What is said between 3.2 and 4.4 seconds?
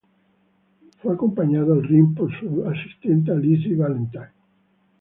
Lizzy Valentine.